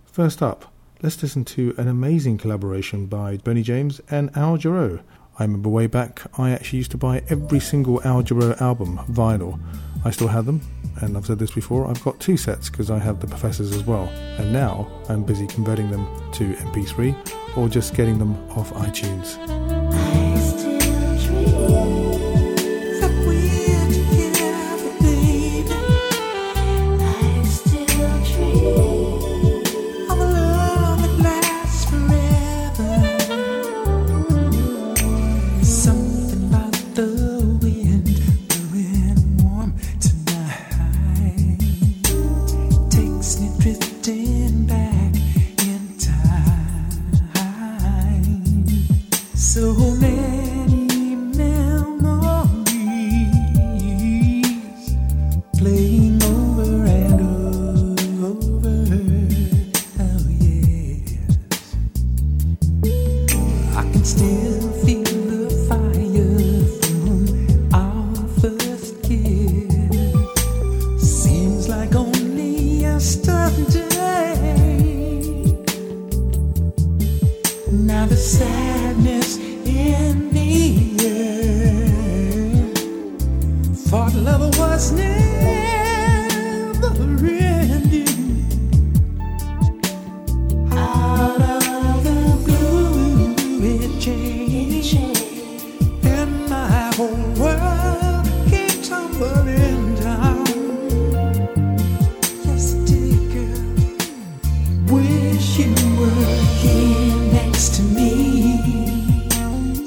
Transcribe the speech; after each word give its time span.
First 0.05 0.43
up, 0.43 0.73
let's 1.03 1.23
listen 1.23 1.45
to 1.45 1.75
an 1.77 1.89
amazing 1.89 2.39
collaboration 2.39 3.07
by 3.07 3.37
Boney 3.39 3.63
James 3.63 4.01
and 4.11 4.35
Al 4.37 4.57
Jarreau. 4.57 5.03
I 5.39 5.45
remember 5.45 5.69
way 5.69 5.87
back, 5.87 6.23
I 6.39 6.51
actually 6.51 6.79
used 6.79 6.91
to 6.93 6.97
buy 6.97 7.23
every 7.29 7.61
single 7.61 8.03
Al 8.05 8.23
Jarreau 8.23 8.59
album, 8.61 8.99
vinyl. 9.11 9.61
I 10.05 10.11
still 10.11 10.29
have 10.29 10.47
them, 10.47 10.61
and 11.01 11.17
I've 11.17 11.27
said 11.27 11.39
this 11.39 11.51
before, 11.51 11.87
I've 11.87 12.03
got 12.03 12.19
two 12.21 12.37
sets 12.37 12.71
because 12.71 12.91
I 12.91 12.99
have 12.99 13.21
the 13.21 13.27
Professors 13.27 13.73
as 13.73 13.85
well. 13.85 14.05
And 14.39 14.53
now 14.53 14.91
I'm 15.09 15.25
busy 15.25 15.47
converting 15.47 15.91
them 15.91 16.07
to 16.33 16.55
MP3 16.55 17.57
or 17.57 17.69
just 17.69 17.95
getting 17.95 18.19
them 18.19 18.35
off 18.51 18.73
iTunes. 18.73 19.76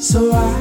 So 0.09 0.31
I 0.31 0.58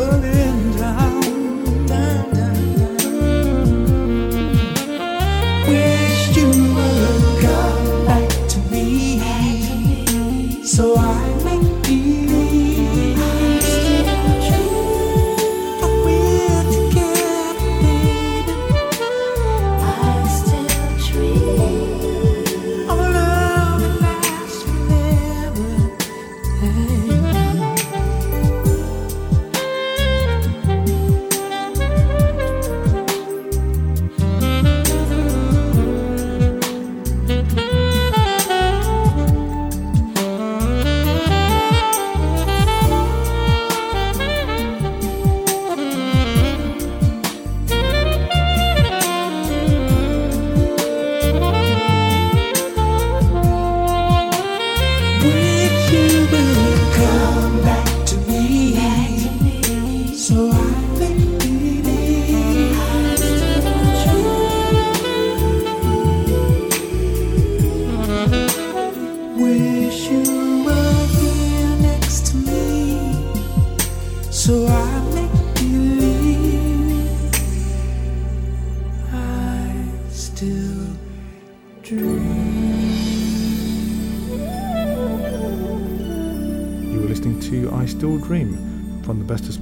came 0.00 0.39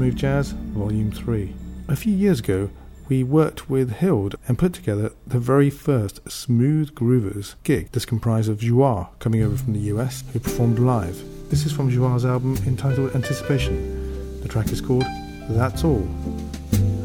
Smooth 0.08 0.20
Jazz, 0.20 0.52
Volume 0.52 1.12
3. 1.12 1.54
A 1.88 1.94
few 1.94 2.14
years 2.14 2.40
ago, 2.40 2.70
we 3.10 3.22
worked 3.22 3.68
with 3.68 3.98
Hild 4.00 4.36
and 4.48 4.58
put 4.58 4.72
together 4.72 5.12
the 5.26 5.38
very 5.38 5.68
first 5.68 6.20
Smooth 6.30 6.94
Groovers 6.94 7.56
gig. 7.62 7.92
This 7.92 8.06
comprised 8.06 8.48
of 8.48 8.58
Joie 8.58 9.08
coming 9.18 9.42
over 9.42 9.58
from 9.58 9.74
the 9.74 9.92
US, 9.92 10.24
who 10.32 10.40
performed 10.40 10.78
live. 10.78 11.22
This 11.50 11.66
is 11.66 11.72
from 11.72 11.90
Joie's 11.90 12.24
album 12.24 12.56
entitled 12.66 13.14
Anticipation. 13.14 14.40
The 14.40 14.48
track 14.48 14.72
is 14.72 14.80
called 14.80 15.04
That's 15.50 15.84
All. 15.84 16.08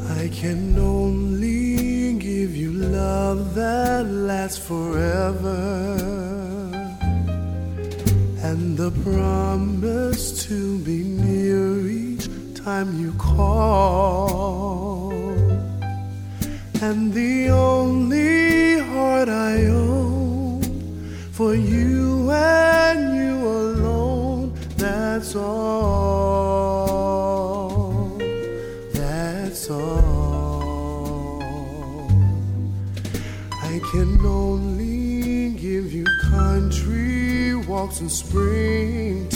I 0.08 0.30
can 0.32 0.80
only 0.80 2.14
give 2.14 2.56
you 2.56 2.72
love 2.72 3.54
that 3.56 4.06
lasts 4.06 4.66
forever. 4.66 5.98
And 8.42 8.78
the 8.78 8.92
promise 9.04 10.46
to 10.48 10.80
be 10.80 11.04
near 11.04 11.86
each 11.90 12.13
time 12.64 12.98
you 12.98 13.12
call. 13.14 15.12
And 16.82 17.12
the 17.14 17.50
only 17.50 18.80
heart 18.80 19.28
I 19.28 19.66
own 19.66 20.62
for 21.32 21.56
you 21.56 22.32
and 22.32 23.18
you 23.18 23.36
alone. 23.46 24.54
That's 24.78 25.36
all. 25.36 26.48
That's 28.94 29.70
all. 29.70 31.42
I 33.52 33.82
can 33.92 34.26
only 34.26 35.50
give 35.60 35.92
you 35.92 36.06
country 36.32 37.56
walks 37.56 38.00
in 38.00 38.08
springtime 38.10 39.34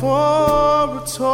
for 0.00 0.98
a 0.98 1.04
toy. 1.06 1.26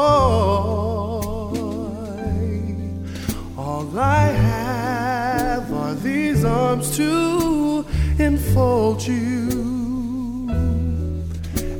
All 3.59 3.99
I 3.99 4.27
have 4.49 5.73
are 5.73 5.95
these 5.95 6.45
arms 6.45 6.97
to 6.97 7.85
enfold 8.19 9.03
you, 9.07 10.49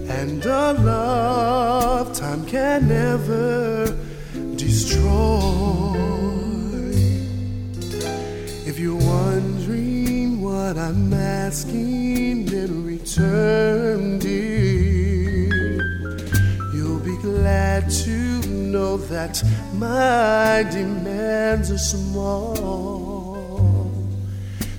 and 0.09 0.45
a 0.45 0.73
love 0.73 2.13
time 2.17 2.45
can 2.47 2.89
never 2.89 3.97
destroy. 4.57 5.03
If 8.67 8.79
you're 8.79 8.97
wondering 8.97 10.41
what 10.41 10.77
I'm 10.77 11.13
asking 11.13 12.49
in 12.53 12.85
return, 12.85 14.19
dear, 14.19 14.52
to 17.89 18.47
know 18.49 18.97
that 18.97 19.43
my 19.75 20.65
demands 20.71 21.71
are 21.71 21.79
small. 21.79 23.33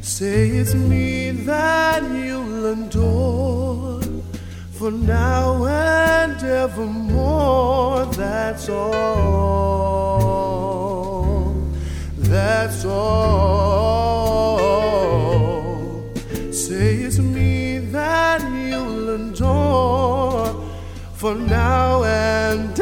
Say 0.01 0.49
it's 0.49 0.73
me 0.73 1.31
that 1.31 2.03
you'll 2.03 2.65
adore 2.65 4.01
for 4.71 4.91
now 4.91 5.65
and 5.65 6.43
evermore. 6.43 8.05
That's 8.07 8.69
all. 8.69 8.93
That's 12.17 12.85
all. 12.85 14.03
Say 16.51 16.95
it's 17.07 17.19
me 17.19 17.79
that 17.79 18.41
you'll 18.51 19.09
adore 19.15 20.53
for 21.13 21.35
now 21.35 22.03
and 22.03 22.72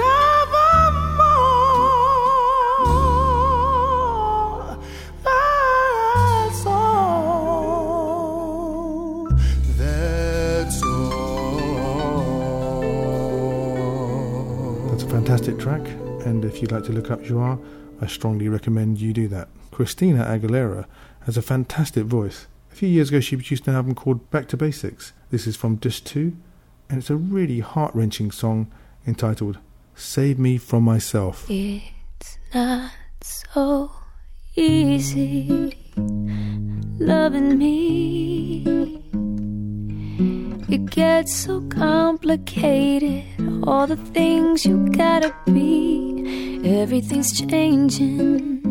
and 16.31 16.45
if 16.45 16.62
you'd 16.62 16.72
like 16.72 16.86
to 16.86 16.94
look 16.94 17.12
up 17.12 17.22
Joie, 17.22 17.60
I 18.00 18.07
strongly 18.07 18.48
recommend 18.48 19.01
you 19.01 19.12
do 19.12 19.28
that. 19.28 19.50
Christina 19.69 20.24
Aguilera 20.24 20.86
has 21.25 21.36
a 21.36 21.42
fantastic 21.42 22.06
voice. 22.06 22.48
A 22.72 22.75
few 22.75 22.88
years 22.88 23.10
ago, 23.10 23.19
she 23.19 23.36
produced 23.36 23.68
an 23.68 23.75
album 23.75 23.95
called 23.95 24.31
Back 24.31 24.48
to 24.48 24.57
Basics. 24.57 25.12
This 25.30 25.45
is 25.45 25.57
from 25.57 25.75
Disc 25.75 26.06
2, 26.06 26.33
and 26.89 27.00
it's 27.00 27.10
a 27.10 27.18
really 27.18 27.60
heart 27.60 27.94
wrenching 27.94 28.31
song 28.31 28.72
entitled 29.06 29.57
Save 29.94 30.39
Me 30.39 30.57
From 30.57 30.83
Myself. 30.83 31.45
It's 31.50 32.38
not 32.54 32.92
so 33.19 33.92
easy 34.56 35.75
loving 36.98 37.57
me. 37.57 39.20
It 40.69 40.85
gets 40.91 41.35
so 41.35 41.62
complicated, 41.62 43.23
all 43.63 43.88
the 43.88 43.97
things 43.97 44.65
you 44.65 44.88
gotta 44.89 45.33
be. 45.45 46.62
Everything's 46.63 47.31
changing, 47.39 48.62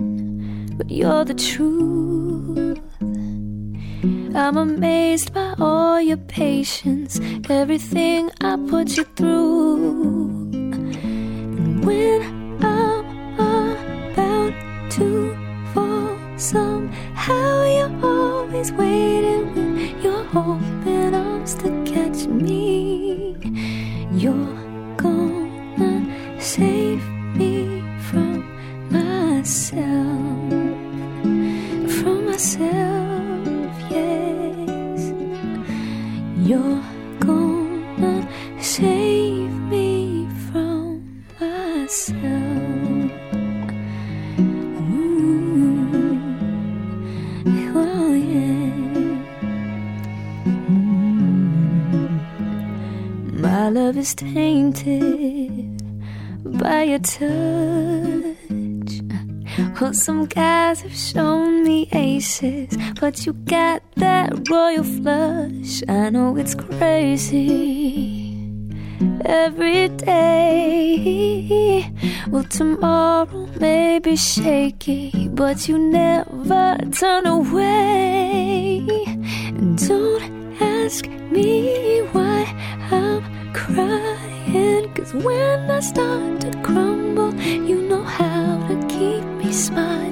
but 0.76 0.91
you're 0.91 1.25
the 1.25 1.35
truth. 1.35 2.79
I'm 4.35 4.56
amazed 4.56 5.35
by 5.35 5.55
all 5.58 6.00
your 6.00 6.17
patience, 6.17 7.21
everything 7.49 8.30
I 8.40 8.57
put 8.69 8.97
you 8.97 9.04
through. 9.16 10.28
And 11.59 11.85
when 11.85 12.23
I'm 12.64 13.04
about 14.12 14.90
to 14.92 15.37
fall, 15.75 16.16
somehow 16.38 17.64
you're 17.64 18.04
always 18.04 18.73
waiting 18.73 19.52
with 19.52 20.04
your 20.04 20.25
arms 20.33 20.80
to 21.54 21.71
catch 21.85 22.26
me. 22.26 23.37
You're 24.12 24.35
gonna 24.97 25.30
touch. 57.02 59.00
Well, 59.80 59.92
some 59.92 60.26
guys 60.26 60.83
have 60.83 60.95
shown 60.95 61.64
me 61.64 61.88
aces, 61.92 62.76
but 63.00 63.26
you 63.26 63.33
got 63.33 63.83
that 63.97 64.49
royal 64.49 64.85
flush. 64.85 65.83
I 65.88 66.11
know 66.11 66.37
it's 66.37 66.54
crazy 66.54 68.37
every 69.25 69.88
day. 69.88 71.92
Well, 72.28 72.45
tomorrow 72.45 73.49
may 73.59 73.99
be 73.99 74.14
shaky, 74.16 75.28
but 75.28 75.69
you 75.69 75.78
never 75.78 76.78
turn 76.92 77.26
away. 77.26 78.87
And 79.49 79.76
don't 79.88 80.57
ask 80.61 81.07
me 81.07 82.00
why 82.12 82.45
I'm 82.90 83.52
crying, 83.52 84.80
cause 85.00 85.14
when 85.14 85.71
I 85.71 85.80
start 85.80 86.40
to 86.42 86.50
crumble, 86.62 87.35
you 87.40 87.83
know 87.88 88.02
how 88.02 88.66
to 88.69 88.76
keep 88.87 89.25
me 89.42 89.52
smiling. 89.52 90.10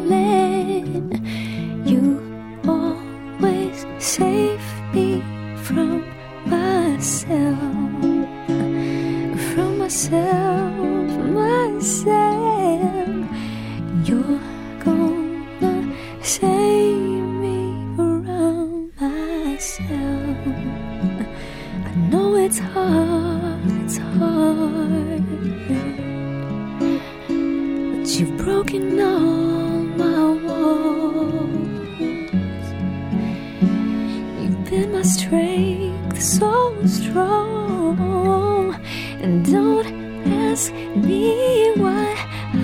And 39.22 39.44
don't 39.44 39.86
ask 40.26 40.72
me 40.72 41.72
why 41.76 42.14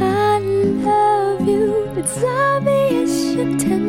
I 0.01 0.39
love 0.39 1.47
you. 1.47 1.93
It's 1.97 2.23
obvious 2.23 3.35
tenderness 3.35 3.84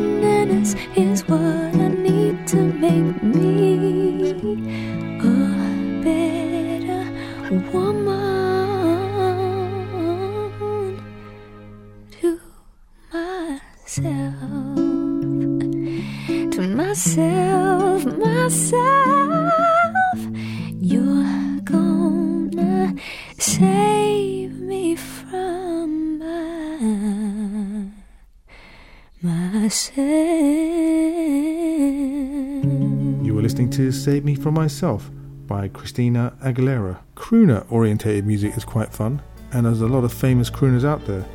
From 34.46 34.54
Myself 34.54 35.10
by 35.48 35.70
Christina 35.70 36.38
Aguilera. 36.44 37.00
Crooner 37.16 37.66
orientated 37.72 38.28
music 38.28 38.56
is 38.56 38.64
quite 38.64 38.94
fun, 38.94 39.20
and 39.52 39.66
there's 39.66 39.82
a 39.82 39.88
lot 39.88 40.04
of 40.04 40.14
famous 40.14 40.52
crooners 40.52 40.86
out 40.86 41.04
there. 41.08 41.26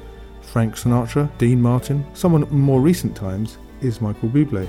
Frank 0.42 0.76
Sinatra, 0.76 1.28
Dean 1.36 1.60
Martin, 1.60 2.06
someone 2.14 2.48
more 2.52 2.80
recent 2.80 3.16
times 3.16 3.58
is 3.80 4.00
Michael 4.00 4.28
Bublé. 4.28 4.68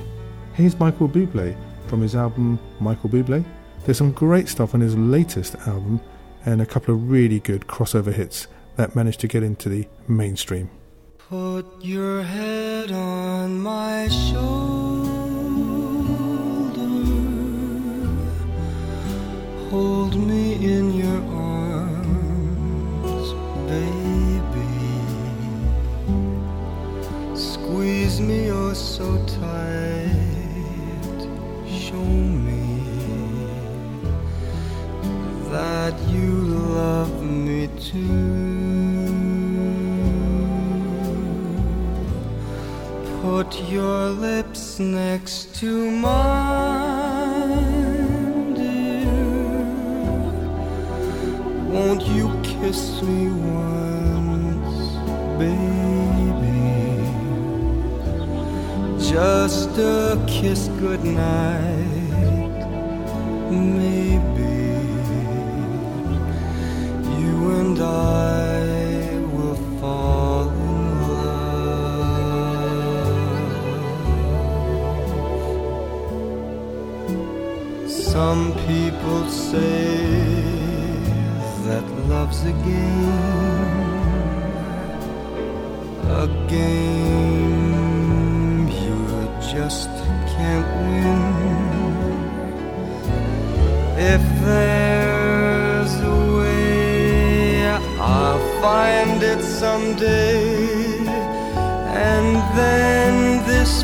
Here's 0.56 0.80
Michael 0.80 1.08
Bublé 1.08 1.56
from 1.86 2.02
his 2.02 2.16
album 2.16 2.58
Michael 2.80 3.12
Bublé. 3.12 3.46
There's 3.86 4.00
some 4.00 4.12
great 4.12 4.50
stuff 4.50 4.74
on 4.74 4.82
his 4.82 4.98
latest 4.98 5.54
album 5.68 6.02
and 6.44 6.64
a 6.64 6.66
couple 6.66 6.96
of 6.96 7.12
really 7.12 7.42
good 7.42 7.68
crossover 7.68 8.12
hits 8.12 8.48
that 8.76 8.96
managed 8.96 9.20
to 9.20 9.28
get 9.28 9.44
into 9.44 9.70
the 9.70 9.88
mainstream. 10.08 10.72
Put 11.30 11.68
your 11.80 12.24
head 12.24 12.92
on 12.92 13.60
my 13.60 14.08
shoulder. 14.08 14.91
Hold 19.72 20.16
me 20.18 20.56
in 20.56 20.94
your 20.94 21.22
arms, 21.34 23.28
baby. 23.72 24.68
Squeeze 27.34 28.20
me 28.20 28.52
oh 28.52 28.74
so 28.74 29.08
tight. 29.28 30.10
Show 31.66 32.04
me 32.04 32.66
that 35.52 35.96
you 36.10 36.32
love 36.76 37.24
me 37.24 37.70
too. 37.80 38.42
Put 43.22 43.50
your 43.70 44.10
lips 44.10 44.80
next 44.80 45.56
to 45.62 45.90
mine, 45.92 46.61
Won't 51.72 52.04
you 52.06 52.28
kiss 52.44 53.02
me 53.02 53.30
once, 53.30 54.80
baby? 55.40 55.72
Just 59.00 59.78
a 59.78 60.22
kiss 60.28 60.68
goodnight, 60.82 61.88
maybe. 63.50 64.76
You 67.22 67.36
and 67.60 67.80
I 67.80 69.16
will 69.34 69.56
fall 69.80 70.50
in 70.50 71.02
love. 71.08 71.52
Some 77.90 78.54
people 78.68 79.22
say 79.30 80.41
love's 82.08 82.44
a 82.44 82.52
game, 82.52 83.10
a 86.24 86.28
game 86.48 87.82
you 88.68 88.96
just 89.54 89.90
can't 90.34 90.68
win. 90.82 91.22
If 94.14 94.24
there's 94.44 95.94
a 96.02 96.20
way, 96.38 97.68
I'll 98.00 98.44
find 98.62 99.22
it 99.24 99.44
someday. 99.44 100.98
And 101.94 102.36
then 102.58 103.46
this 103.46 103.84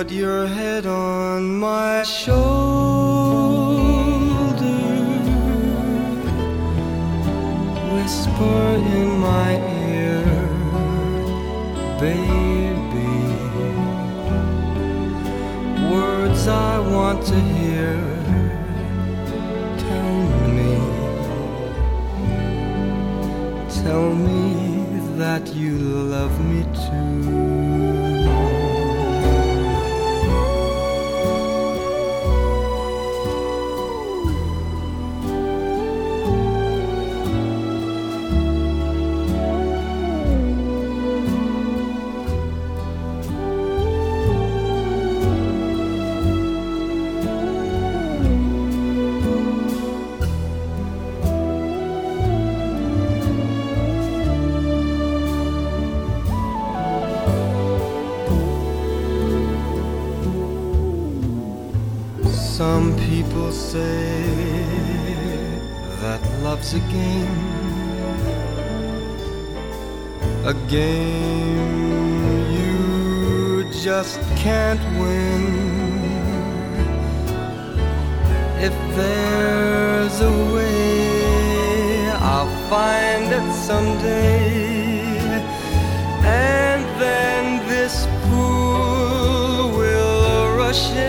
Put 0.00 0.12
your 0.12 0.46
head 0.46 0.86
on 0.86 1.58
my 1.58 2.02
shoulder. 2.04 2.30
Whisper 7.92 8.62
in 8.96 9.08
my 9.20 9.50
ear 9.92 10.24
baby. 12.00 13.12
Words 15.92 16.48
I 16.48 16.78
want 16.78 17.26
to 17.26 17.38
hear. 17.38 17.94
Tell 19.84 20.14
me, 20.56 20.72
tell 23.82 24.14
me 24.14 25.18
that 25.18 25.54
you 25.54 25.76
love 25.76 26.40
me 26.40 26.64
too. 26.72 27.09
A 66.74 66.78
game, 66.78 67.26
a 70.44 70.54
game 70.68 71.90
you 72.52 73.64
just 73.72 74.20
can't 74.36 74.80
win. 75.00 75.42
If 78.62 78.74
there's 78.94 80.20
a 80.20 80.30
way, 80.54 82.08
I'll 82.10 82.54
find 82.68 83.32
it 83.32 83.52
someday. 83.52 84.60
And 86.22 86.84
then 87.00 87.66
this 87.66 88.06
pool 88.28 89.70
will 89.76 90.56
rush 90.56 90.90
in. 90.92 91.00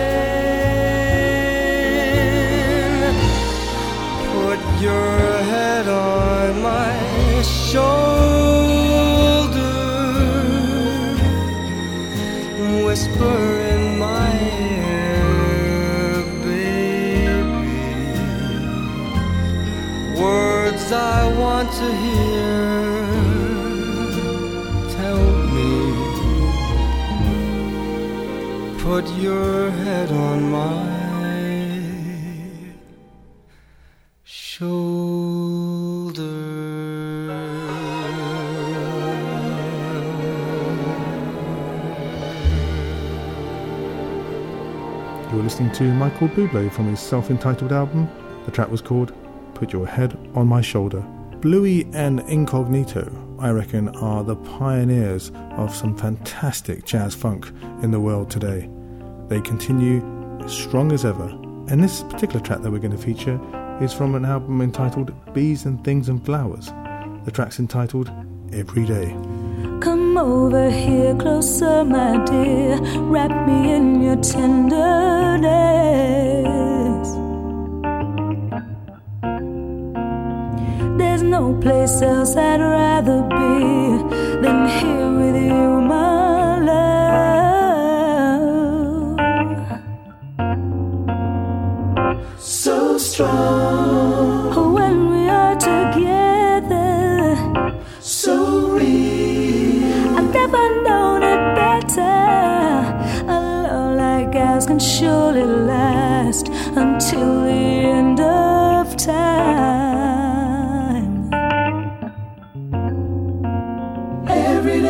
Put 4.32 4.60
your 4.82 5.11
listening 45.52 45.72
to 45.72 45.92
Michael 45.92 46.28
Bublé 46.28 46.72
from 46.72 46.86
his 46.86 46.98
self 46.98 47.30
entitled 47.30 47.72
album. 47.72 48.08
The 48.46 48.50
track 48.50 48.70
was 48.70 48.80
called 48.80 49.12
Put 49.52 49.70
Your 49.70 49.86
Head 49.86 50.16
on 50.34 50.46
My 50.46 50.62
Shoulder. 50.62 51.02
Bluey 51.42 51.86
and 51.92 52.20
Incognito, 52.20 53.12
I 53.38 53.50
reckon, 53.50 53.90
are 53.90 54.24
the 54.24 54.36
pioneers 54.36 55.30
of 55.58 55.74
some 55.74 55.94
fantastic 55.94 56.86
jazz 56.86 57.14
funk 57.14 57.48
in 57.82 57.90
the 57.90 58.00
world 58.00 58.30
today. 58.30 58.70
They 59.28 59.42
continue 59.42 60.00
as 60.42 60.52
strong 60.54 60.90
as 60.90 61.04
ever. 61.04 61.28
And 61.68 61.84
this 61.84 62.02
particular 62.02 62.40
track 62.40 62.62
that 62.62 62.70
we're 62.70 62.78
going 62.78 62.96
to 62.96 62.96
feature 62.96 63.38
is 63.82 63.92
from 63.92 64.14
an 64.14 64.24
album 64.24 64.62
entitled 64.62 65.12
Bees 65.34 65.66
and 65.66 65.84
Things 65.84 66.08
and 66.08 66.24
Flowers. 66.24 66.68
The 67.26 67.30
track's 67.30 67.58
entitled 67.58 68.10
Every 68.54 68.86
Day. 68.86 69.14
Over 70.22 70.70
here 70.70 71.16
closer, 71.16 71.84
my 71.84 72.24
dear. 72.24 72.78
Wrap 73.10 73.32
me 73.44 73.72
in 73.74 74.00
your 74.00 74.14
tenderness. 74.14 74.68
There's 80.96 81.24
no 81.24 81.58
place 81.60 82.00
else 82.02 82.36
I'd 82.36 82.60
rather 82.60 83.22
be 83.22 83.98
than 84.42 84.68
here 84.68 85.10
with 85.18 85.42
you, 85.42 85.80
my 85.90 86.11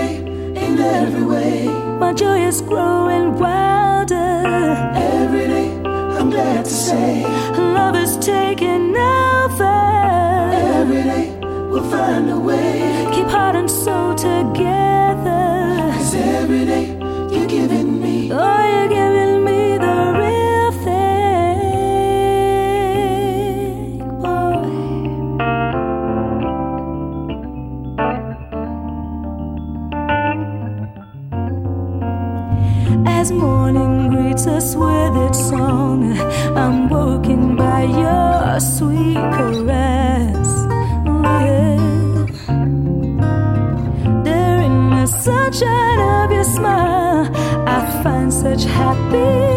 In 0.01 0.79
every 0.79 1.23
way. 1.23 1.67
My 2.01 2.15
joy 2.15 2.47
is 2.47 2.63
growing 2.63 3.39
wilder. 3.39 4.43
Every 4.95 5.47
day, 5.47 5.71
I'm 6.19 6.31
glad 6.31 6.65
to 6.65 6.71
say. 6.71 7.23
Love 7.57 7.97
is 7.97 8.17
taking 8.17 8.97
over. 8.97 9.65
Every 10.81 11.03
day, 11.03 11.39
we'll 11.71 11.89
find 11.91 12.31
a 12.31 12.39
way. 12.39 13.07
Keep 13.13 13.27
heart 13.27 13.55
and 13.55 13.71
soul 13.71 14.15
together. 14.15 14.92
Such 48.55 48.65
happiness. 48.65 49.52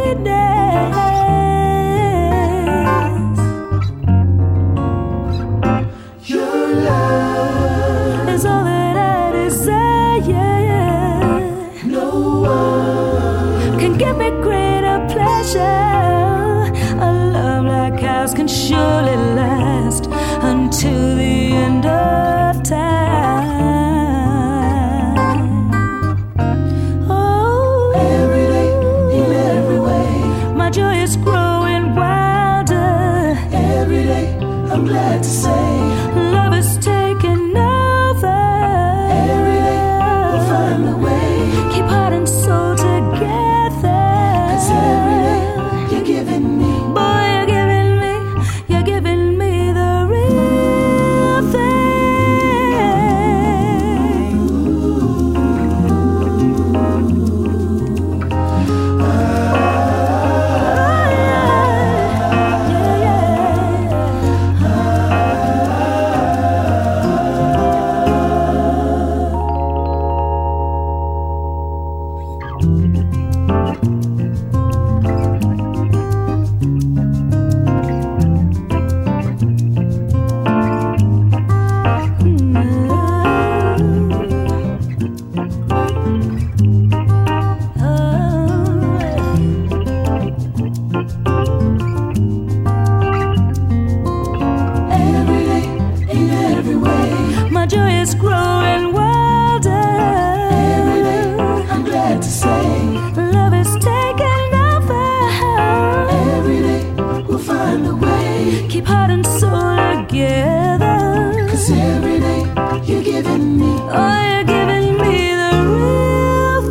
Giving 113.16 113.60
me. 113.60 113.66
Oh, 113.66 114.22
you're 114.30 114.44
giving 114.44 114.98
me 114.98 115.34
the 115.36 115.52
real 115.72 116.64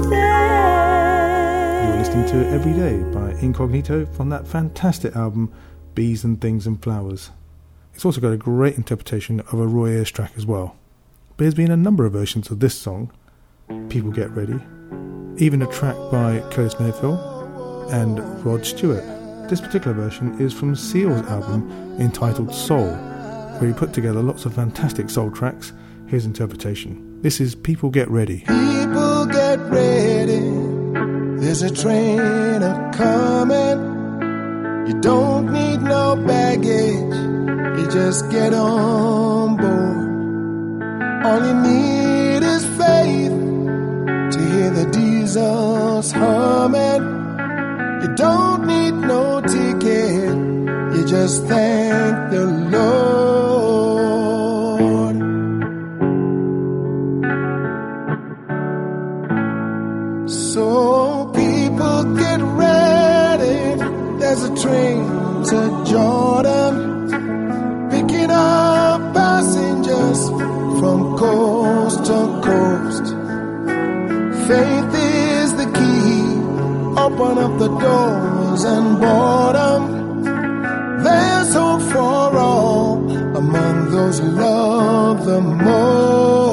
You 1.80 1.88
were 1.88 1.96
listening 1.96 2.26
to 2.26 2.46
Every 2.50 2.74
Day 2.74 3.02
by 3.14 3.30
Incognito 3.40 4.04
from 4.04 4.28
that 4.28 4.46
fantastic 4.46 5.16
album 5.16 5.50
Bees 5.94 6.22
and 6.22 6.38
Things 6.38 6.66
and 6.66 6.82
Flowers. 6.82 7.30
It's 7.94 8.04
also 8.04 8.20
got 8.20 8.34
a 8.34 8.36
great 8.36 8.76
interpretation 8.76 9.40
of 9.40 9.54
a 9.54 9.66
Roy 9.66 9.92
Ayers 9.92 10.10
track 10.10 10.32
as 10.36 10.44
well. 10.44 10.76
But 11.30 11.44
there's 11.44 11.54
been 11.54 11.70
a 11.70 11.78
number 11.78 12.04
of 12.04 12.12
versions 12.12 12.50
of 12.50 12.60
this 12.60 12.78
song, 12.78 13.10
People 13.88 14.10
Get 14.10 14.30
Ready, 14.32 14.60
even 15.42 15.62
a 15.62 15.66
track 15.68 15.96
by 16.12 16.40
Curtis 16.52 16.78
Mayfield 16.78 17.20
and 17.90 18.18
Rod 18.44 18.66
Stewart. 18.66 19.04
This 19.48 19.62
particular 19.62 19.94
version 19.94 20.38
is 20.38 20.52
from 20.52 20.76
Seal's 20.76 21.26
album 21.26 21.70
entitled 21.98 22.54
Soul, 22.54 22.90
where 22.90 23.68
he 23.68 23.72
put 23.72 23.94
together 23.94 24.20
lots 24.20 24.44
of 24.44 24.52
fantastic 24.54 25.08
soul 25.08 25.30
tracks. 25.30 25.72
Here's 26.06 26.26
interpretation. 26.26 27.20
This 27.22 27.40
is 27.40 27.54
People 27.54 27.90
Get 27.90 28.10
Ready. 28.10 28.40
People 28.40 29.26
get 29.26 29.58
ready. 29.70 30.40
There's 31.40 31.62
a 31.62 31.74
train 31.74 32.62
a 32.62 32.90
coming. 32.94 34.86
You 34.86 35.00
don't 35.00 35.50
need 35.52 35.80
no 35.80 36.14
baggage. 36.16 37.78
You 37.78 37.90
just 37.90 38.30
get 38.30 38.52
on 38.52 39.56
board. 39.56 41.24
All 41.24 41.46
you 41.46 41.54
need 41.62 42.42
is 42.46 42.64
faith 42.66 43.32
to 44.34 44.38
hear 44.52 44.70
the 44.70 44.88
diesels 44.92 46.12
humming. 46.12 47.02
You 48.02 48.14
don't 48.14 48.66
need 48.66 48.92
no 48.92 49.40
ticket. 49.40 50.36
You 50.96 51.04
just 51.06 51.44
thank 51.46 52.30
the 52.30 52.44
Lord. 52.44 53.33
doors 77.84 78.64
and 78.64 78.98
boredom. 79.00 79.82
There's 81.04 81.52
hope 81.54 81.82
for 81.92 82.28
all 82.48 82.94
among 83.42 83.90
those 83.90 84.18
who 84.20 84.28
love 84.30 85.26
the 85.26 85.40
most. 85.40 86.43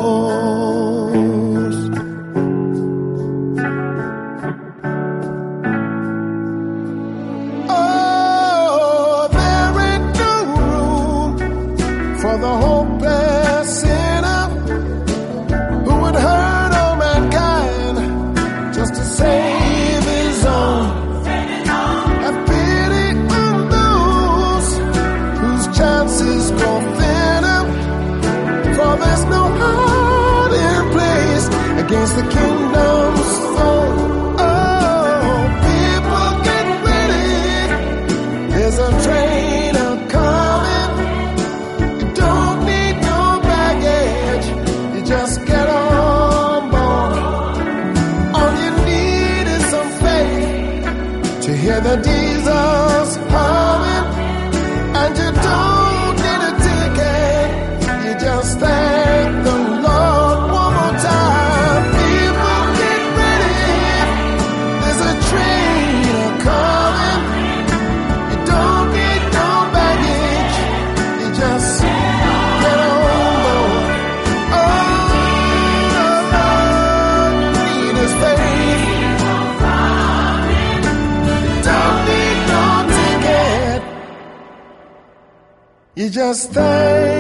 stay. 86.34 87.11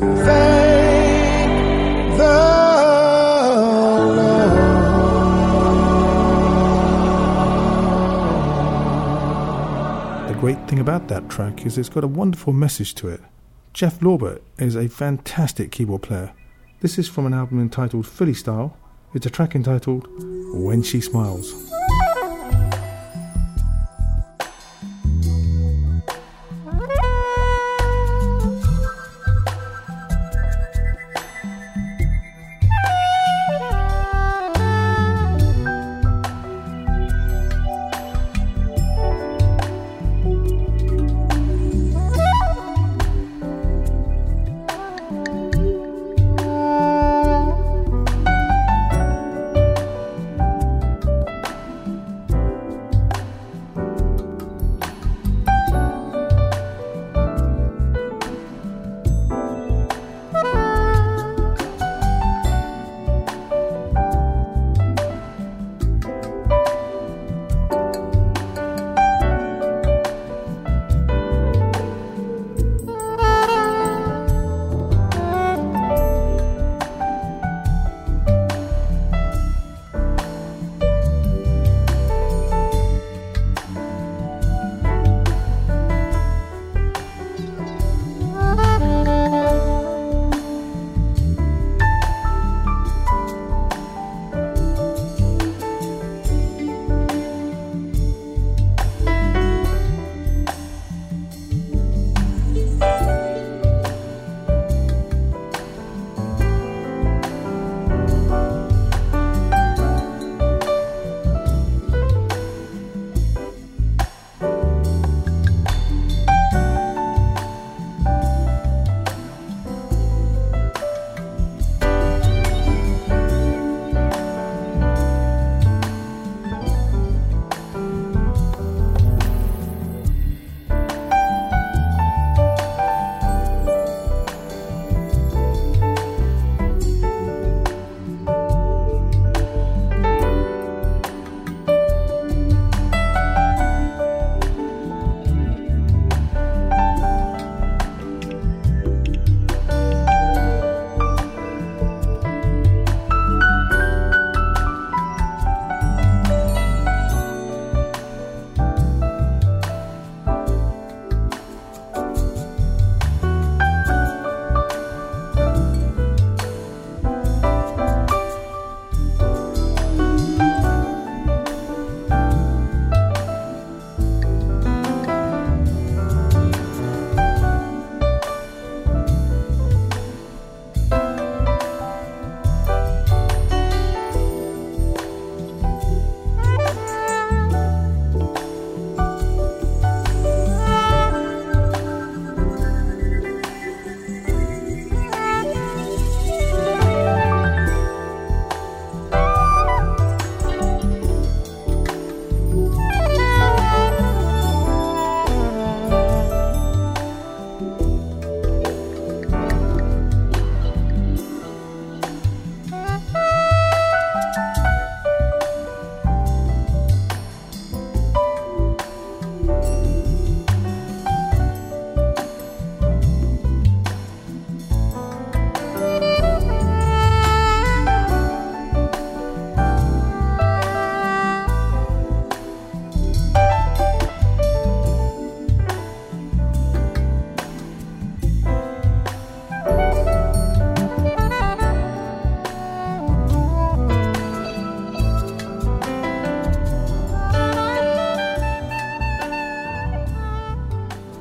thank 0.00 0.80
the 10.26 10.34
great 10.38 10.68
thing 10.68 10.78
about 10.78 11.08
that 11.08 11.28
track 11.28 11.66
is 11.66 11.76
it's 11.76 11.88
got 11.88 12.02
a 12.04 12.08
wonderful 12.08 12.52
message 12.52 12.94
to 12.94 13.08
it. 13.08 13.20
Jeff 13.72 14.00
Lorber 14.00 14.40
is 14.58 14.74
a 14.74 14.88
fantastic 14.88 15.70
keyboard 15.70 16.02
player. 16.02 16.32
This 16.80 16.98
is 16.98 17.08
from 17.08 17.26
an 17.26 17.34
album 17.34 17.60
entitled 17.60 18.06
Philly 18.06 18.34
Style. 18.34 18.76
It's 19.12 19.26
a 19.26 19.30
track 19.30 19.54
entitled 19.54 20.08
When 20.54 20.82
She 20.82 21.00
Smiles. 21.00 21.69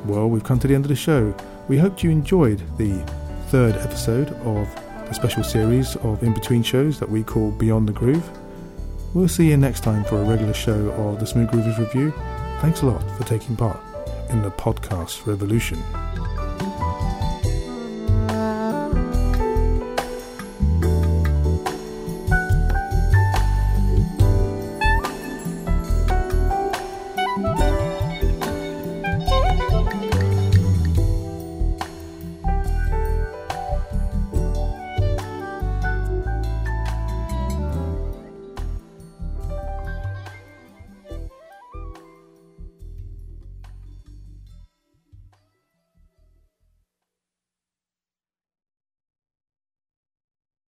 Well, 0.09 0.27
we've 0.27 0.43
come 0.43 0.57
to 0.57 0.67
the 0.67 0.73
end 0.73 0.85
of 0.85 0.89
the 0.89 0.95
show. 0.95 1.35
We 1.67 1.77
hope 1.77 2.01
you 2.01 2.09
enjoyed 2.09 2.63
the 2.79 2.97
third 3.49 3.75
episode 3.75 4.29
of 4.41 4.67
the 5.07 5.13
special 5.13 5.43
series 5.43 5.95
of 5.97 6.23
in 6.23 6.33
between 6.33 6.63
shows 6.63 6.99
that 6.99 7.07
we 7.07 7.23
call 7.23 7.51
Beyond 7.51 7.87
the 7.87 7.93
Groove. 7.93 8.27
We'll 9.13 9.27
see 9.27 9.49
you 9.49 9.57
next 9.57 9.83
time 9.83 10.03
for 10.03 10.19
a 10.19 10.23
regular 10.23 10.55
show 10.55 10.89
of 10.93 11.19
the 11.19 11.27
Smooth 11.27 11.49
Groovers 11.51 11.77
Review. 11.77 12.11
Thanks 12.59 12.81
a 12.81 12.87
lot 12.87 13.03
for 13.17 13.23
taking 13.25 13.55
part 13.55 13.79
in 14.31 14.41
the 14.41 14.49
podcast 14.49 15.27
revolution. 15.27 15.77